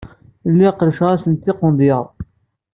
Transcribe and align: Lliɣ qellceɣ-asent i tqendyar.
Lliɣ 0.51 0.73
qellceɣ-asent 0.75 1.49
i 1.51 1.51
tqendyar. 1.57 2.05